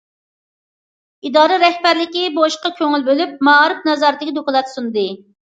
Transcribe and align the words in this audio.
ئىدارە 1.29 1.59
رەھبەرلىكى 1.63 2.23
بۇ 2.39 2.47
ئىشقا 2.47 2.73
كۆڭۈل 2.81 3.07
بۆلۈپ، 3.11 3.37
مائارىپ 3.51 3.87
نازارىتىگە 3.93 4.37
دوكلات 4.41 4.75
سۇندى. 4.75 5.07